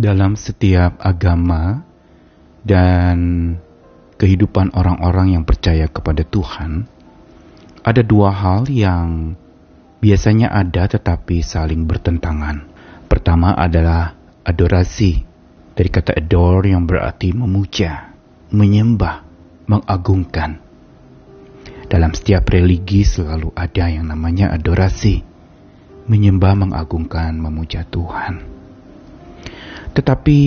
[0.00, 1.84] dalam setiap agama
[2.64, 3.52] dan
[4.16, 6.88] kehidupan orang-orang yang percaya kepada Tuhan,
[7.84, 9.36] ada dua hal yang
[10.00, 12.64] biasanya ada tetapi saling bertentangan.
[13.12, 15.20] Pertama adalah adorasi,
[15.76, 18.16] dari kata adore yang berarti memuja,
[18.56, 19.20] menyembah,
[19.68, 20.64] mengagungkan.
[21.90, 25.20] Dalam setiap religi selalu ada yang namanya adorasi,
[26.08, 28.59] menyembah, mengagungkan, memuja Tuhan.
[29.90, 30.40] Tetapi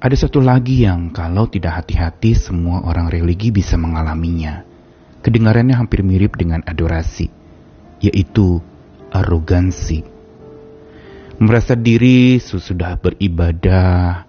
[0.00, 4.64] ada satu lagi yang kalau tidak hati-hati semua orang religi bisa mengalaminya.
[5.20, 7.28] Kedengarannya hampir mirip dengan adorasi,
[8.00, 8.60] yaitu
[9.12, 10.04] arogansi.
[11.40, 14.24] Merasa diri sesudah beribadah,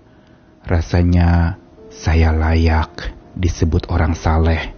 [0.64, 1.60] rasanya
[1.92, 4.76] saya layak disebut orang saleh.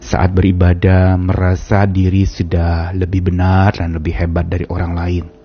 [0.00, 5.41] Saat beribadah merasa diri sudah lebih benar dan lebih hebat dari orang lain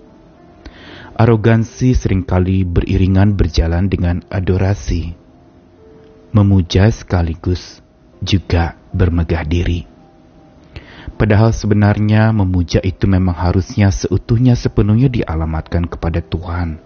[1.18, 5.18] Arogansi sering kali beriringan berjalan dengan adorasi,
[6.30, 7.82] memuja sekaligus
[8.22, 9.82] juga bermegah diri.
[11.18, 16.78] Padahal sebenarnya memuja itu memang harusnya seutuhnya sepenuhnya dialamatkan kepada Tuhan,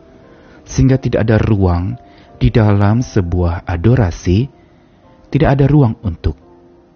[0.64, 2.00] sehingga tidak ada ruang
[2.40, 4.48] di dalam sebuah adorasi,
[5.28, 6.40] tidak ada ruang untuk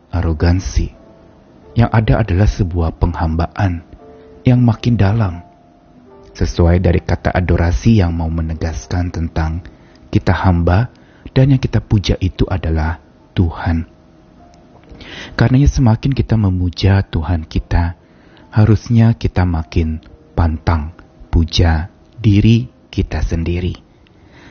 [0.08, 0.88] arogansi.
[1.76, 3.84] Yang ada adalah sebuah penghambaan
[4.48, 5.45] yang makin dalam,
[6.36, 9.64] sesuai dari kata adorasi yang mau menegaskan tentang
[10.12, 10.92] kita hamba
[11.32, 13.00] dan yang kita puja itu adalah
[13.32, 13.88] Tuhan.
[15.32, 17.96] Karenanya semakin kita memuja Tuhan kita,
[18.52, 20.00] harusnya kita makin
[20.36, 20.92] pantang
[21.32, 21.88] puja
[22.20, 23.76] diri kita sendiri.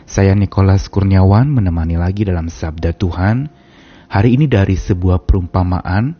[0.05, 3.49] Saya Nikolas Kurniawan menemani lagi dalam Sabda Tuhan,
[4.05, 6.13] hari ini dari sebuah perumpamaan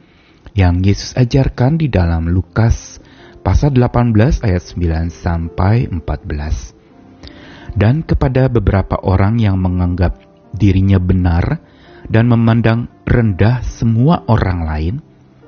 [0.58, 2.97] yang Yesus ajarkan di dalam Lukas
[3.45, 7.77] pasal 18 ayat 9 sampai 14.
[7.77, 10.17] Dan kepada beberapa orang yang menganggap
[10.57, 11.61] dirinya benar
[12.09, 14.95] dan memandang rendah semua orang lain,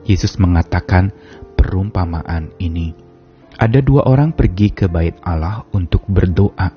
[0.05, 1.09] Yesus mengatakan
[1.57, 2.94] perumpamaan ini.
[3.57, 6.69] Ada dua orang pergi ke bait Allah untuk berdoa.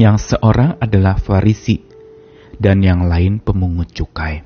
[0.00, 1.84] Yang seorang adalah Farisi
[2.56, 4.40] dan yang lain pemungut cukai.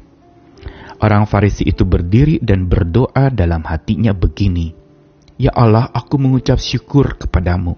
[0.99, 4.82] Orang Farisi itu berdiri dan berdoa dalam hatinya begini,
[5.43, 7.75] Ya Allah, aku mengucap syukur kepadamu.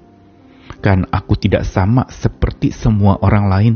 [0.85, 3.75] Kan aku tidak sama seperti semua orang lain.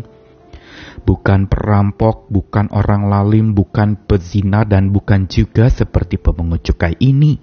[1.08, 7.40] Bukan perampok, bukan orang lalim, bukan pezina, dan bukan juga seperti pemungut cukai ini.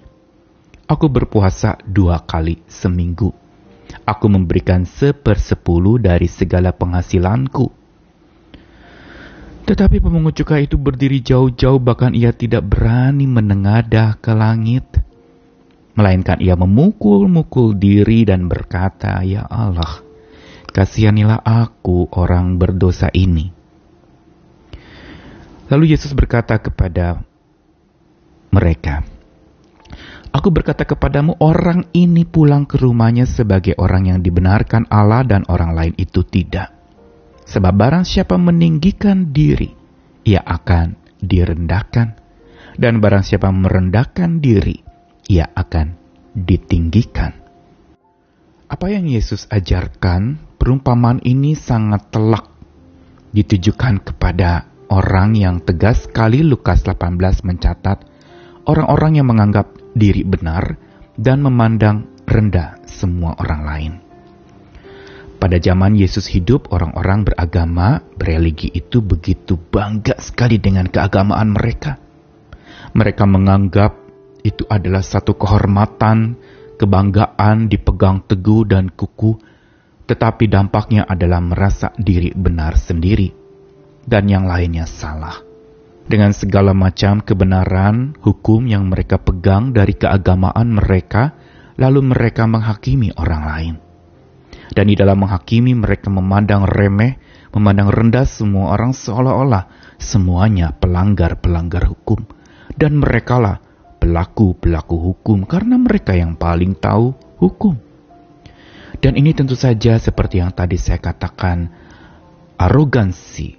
[0.86, 3.34] Aku berpuasa dua kali seminggu.
[4.06, 7.74] Aku memberikan sepersepuluh dari segala penghasilanku.
[9.66, 15.05] Tetapi pemungut cukai itu berdiri jauh-jauh bahkan ia tidak berani menengadah ke langit
[15.96, 20.04] melainkan ia memukul-mukul diri dan berkata, "Ya Allah,
[20.70, 23.50] kasihanilah aku orang berdosa ini."
[25.66, 27.24] Lalu Yesus berkata kepada
[28.54, 29.02] mereka,
[30.36, 35.72] Aku berkata kepadamu, orang ini pulang ke rumahnya sebagai orang yang dibenarkan Allah dan orang
[35.72, 36.76] lain itu tidak.
[37.48, 39.72] Sebab barang siapa meninggikan diri,
[40.28, 40.92] ia akan
[41.24, 42.20] direndahkan.
[42.76, 44.76] Dan barang siapa merendahkan diri,
[45.26, 45.98] ia akan
[46.34, 47.32] ditinggikan.
[48.66, 52.50] Apa yang Yesus ajarkan, perumpamaan ini sangat telak
[53.30, 57.98] ditujukan kepada orang yang tegas sekali Lukas 18 mencatat
[58.66, 60.74] orang-orang yang menganggap diri benar
[61.14, 63.92] dan memandang rendah semua orang lain.
[65.36, 72.00] Pada zaman Yesus hidup, orang-orang beragama, bereligi itu begitu bangga sekali dengan keagamaan mereka.
[72.96, 74.05] Mereka menganggap
[74.46, 76.38] itu adalah satu kehormatan,
[76.78, 79.34] kebanggaan dipegang teguh dan kuku,
[80.06, 83.34] tetapi dampaknya adalah merasa diri benar sendiri
[84.06, 85.42] dan yang lainnya salah.
[86.06, 91.34] Dengan segala macam kebenaran hukum yang mereka pegang dari keagamaan mereka,
[91.74, 93.74] lalu mereka menghakimi orang lain.
[94.70, 97.18] Dan di dalam menghakimi mereka memandang remeh,
[97.50, 99.66] memandang rendah semua orang seolah-olah
[99.98, 102.22] semuanya pelanggar-pelanggar hukum.
[102.70, 103.65] Dan merekalah
[104.06, 107.10] pelaku-pelaku hukum karena mereka yang paling tahu
[107.42, 107.74] hukum.
[109.02, 111.66] Dan ini tentu saja seperti yang tadi saya katakan,
[112.54, 113.58] arogansi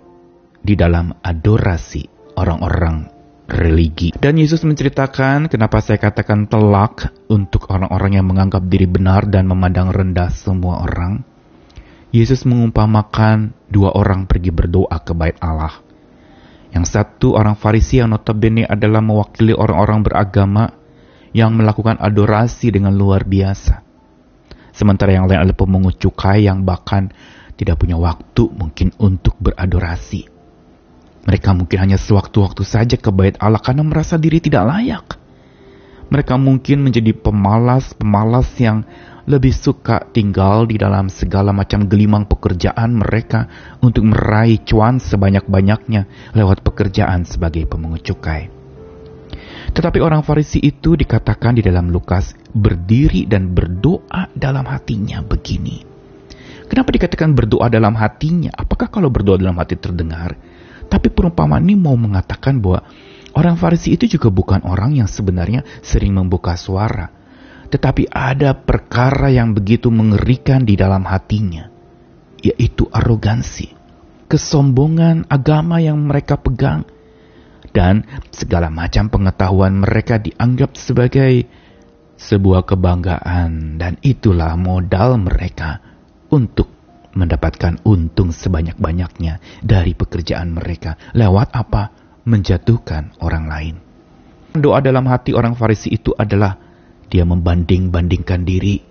[0.64, 2.08] di dalam adorasi
[2.40, 3.12] orang-orang
[3.52, 4.16] religi.
[4.16, 9.92] Dan Yesus menceritakan kenapa saya katakan telak untuk orang-orang yang menganggap diri benar dan memandang
[9.92, 11.28] rendah semua orang.
[12.16, 15.87] Yesus mengumpamakan dua orang pergi berdoa ke bait Allah.
[16.72, 20.66] Yang satu orang Farisi yang notabene adalah mewakili orang-orang beragama
[21.32, 23.84] yang melakukan adorasi dengan luar biasa.
[24.74, 27.10] Sementara yang lain adalah pemungut cukai yang bahkan
[27.58, 30.30] tidak punya waktu mungkin untuk beradorasi.
[31.28, 35.27] Mereka mungkin hanya sewaktu-waktu saja ke bait Allah karena merasa diri tidak layak.
[36.08, 38.88] Mereka mungkin menjadi pemalas-pemalas yang
[39.28, 43.52] lebih suka tinggal di dalam segala macam gelimang pekerjaan mereka
[43.84, 48.48] untuk meraih cuan sebanyak-banyaknya lewat pekerjaan sebagai pemungut cukai.
[49.76, 55.84] Tetapi orang Farisi itu dikatakan di dalam Lukas berdiri dan berdoa dalam hatinya begini.
[56.72, 58.52] Kenapa dikatakan berdoa dalam hatinya?
[58.56, 60.40] Apakah kalau berdoa dalam hati terdengar?
[60.88, 62.88] Tapi perumpamaan ini mau mengatakan bahwa
[63.38, 67.18] orang Farisi itu juga bukan orang yang sebenarnya sering membuka suara
[67.68, 71.68] tetapi ada perkara yang begitu mengerikan di dalam hatinya,
[72.40, 73.76] yaitu arogansi,
[74.32, 76.88] kesombongan agama yang mereka pegang,
[77.76, 81.44] dan segala macam pengetahuan mereka dianggap sebagai
[82.18, 85.84] sebuah kebanggaan, dan itulah modal mereka
[86.32, 86.72] untuk
[87.18, 90.96] mendapatkan untung sebanyak-banyaknya dari pekerjaan mereka.
[91.18, 92.07] Lewat apa?
[92.28, 93.76] Menjatuhkan orang lain.
[94.52, 96.60] Doa dalam hati orang Farisi itu adalah
[97.08, 98.84] dia membanding-bandingkan diri.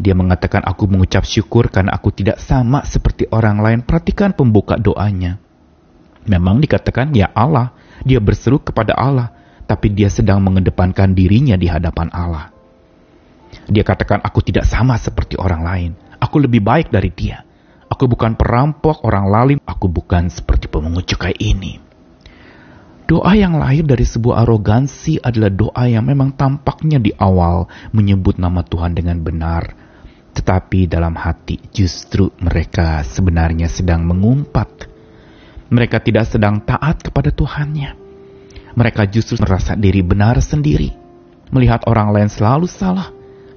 [0.00, 3.78] Dia mengatakan, aku mengucap syukur karena aku tidak sama seperti orang lain.
[3.84, 5.36] Perhatikan pembuka doanya.
[6.24, 7.76] Memang dikatakan, ya Allah,
[8.08, 9.36] dia berseru kepada Allah,
[9.68, 12.48] tapi dia sedang mengedepankan dirinya di hadapan Allah.
[13.68, 15.90] Dia katakan, aku tidak sama seperti orang lain.
[16.16, 17.44] Aku lebih baik dari dia.
[17.92, 19.58] Aku bukan perampok, orang lalim.
[19.68, 21.89] Aku bukan seperti pemungut cukai ini.
[23.10, 28.62] Doa yang lahir dari sebuah arogansi adalah doa yang memang tampaknya di awal menyebut nama
[28.62, 29.74] Tuhan dengan benar,
[30.30, 34.86] tetapi dalam hati justru mereka sebenarnya sedang mengumpat.
[35.74, 37.98] Mereka tidak sedang taat kepada Tuhannya.
[38.78, 40.94] Mereka justru merasa diri benar sendiri,
[41.50, 43.10] melihat orang lain selalu salah,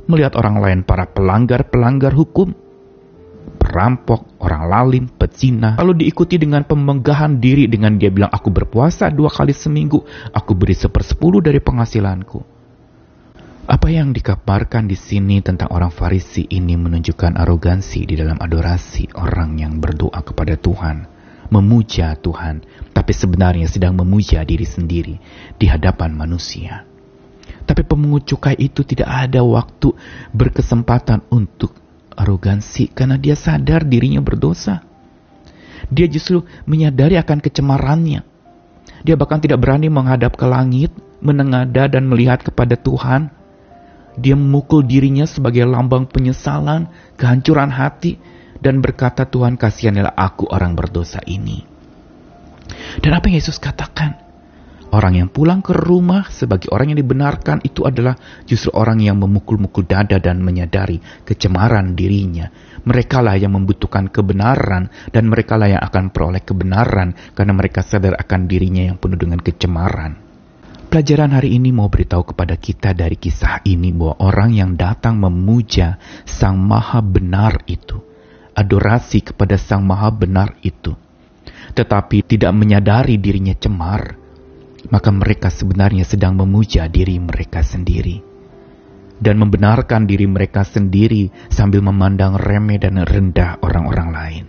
[0.09, 2.57] melihat orang lain para pelanggar-pelanggar hukum,
[3.73, 5.81] perampok, orang lalim, pecina.
[5.81, 9.97] Lalu diikuti dengan pemegahan diri dengan dia bilang, aku berpuasa dua kali seminggu,
[10.29, 12.53] aku beri sepersepuluh dari penghasilanku.
[13.65, 19.57] Apa yang dikabarkan di sini tentang orang Farisi ini menunjukkan arogansi di dalam adorasi orang
[19.57, 21.09] yang berdoa kepada Tuhan,
[21.49, 22.61] memuja Tuhan,
[22.93, 25.15] tapi sebenarnya sedang memuja diri sendiri
[25.57, 26.85] di hadapan manusia.
[27.63, 29.95] Tapi pemungut cukai itu tidak ada waktu
[30.35, 31.82] berkesempatan untuk
[32.13, 34.85] arogansi karena dia sadar dirinya berdosa.
[35.91, 38.21] Dia justru menyadari akan kecemarannya.
[39.03, 43.29] Dia bahkan tidak berani menghadap ke langit, menengada dan melihat kepada Tuhan.
[44.15, 46.87] Dia memukul dirinya sebagai lambang penyesalan,
[47.17, 48.15] kehancuran hati,
[48.63, 51.65] dan berkata, Tuhan kasihanilah aku orang berdosa ini.
[53.03, 54.23] Dan apa yang Yesus katakan?
[54.93, 58.13] Orang yang pulang ke rumah sebagai orang yang dibenarkan itu adalah
[58.45, 62.53] justru orang yang memukul-mukul dada dan menyadari kecemaran dirinya.
[62.85, 68.13] Mereka lah yang membutuhkan kebenaran dan mereka lah yang akan peroleh kebenaran karena mereka sadar
[68.21, 70.13] akan dirinya yang penuh dengan kecemaran.
[70.93, 75.97] Pelajaran hari ini mau beritahu kepada kita dari kisah ini bahwa orang yang datang memuja
[76.21, 77.97] Sang Maha Benar itu,
[78.53, 80.93] adorasi kepada Sang Maha Benar itu,
[81.73, 84.21] tetapi tidak menyadari dirinya cemar,
[84.93, 88.21] maka mereka sebenarnya sedang memuja diri mereka sendiri
[89.17, 94.45] dan membenarkan diri mereka sendiri sambil memandang remeh dan rendah orang-orang lain.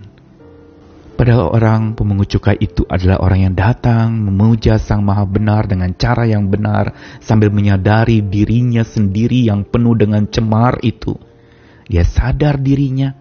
[1.14, 6.26] Padahal orang pemungut cukai itu adalah orang yang datang memuja Sang Maha Benar dengan cara
[6.26, 6.90] yang benar
[7.22, 11.14] sambil menyadari dirinya sendiri yang penuh dengan cemar itu.
[11.86, 13.14] Dia sadar dirinya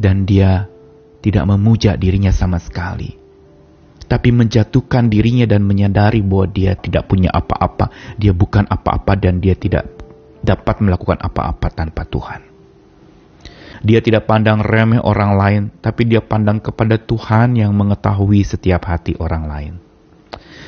[0.00, 0.72] dan dia
[1.20, 3.21] tidak memuja dirinya sama sekali
[4.12, 7.88] tapi menjatuhkan dirinya dan menyadari bahwa dia tidak punya apa-apa,
[8.20, 9.88] dia bukan apa-apa dan dia tidak
[10.44, 12.44] dapat melakukan apa-apa tanpa Tuhan.
[13.80, 19.16] Dia tidak pandang remeh orang lain, tapi dia pandang kepada Tuhan yang mengetahui setiap hati
[19.16, 19.74] orang lain.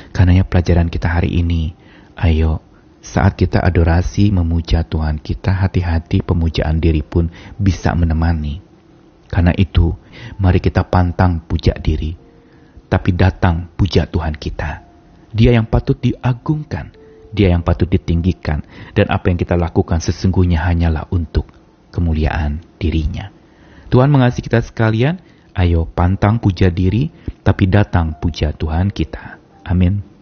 [0.09, 1.77] Karenanya pelajaran kita hari ini,
[2.17, 2.65] ayo
[3.05, 7.29] saat kita adorasi memuja Tuhan kita, hati-hati pemujaan diri pun
[7.61, 8.57] bisa menemani.
[9.29, 9.93] Karena itu,
[10.41, 12.24] mari kita pantang puja diri
[12.87, 14.85] tapi datang puja Tuhan kita.
[15.35, 16.95] Dia yang patut diagungkan,
[17.35, 18.63] dia yang patut ditinggikan,
[18.95, 21.51] dan apa yang kita lakukan sesungguhnya hanyalah untuk
[21.91, 23.31] kemuliaan dirinya.
[23.91, 25.19] Tuhan mengasihi kita sekalian,
[25.51, 27.11] ayo pantang puja diri,
[27.43, 29.39] tapi datang puja Tuhan kita.
[29.67, 30.14] Amin.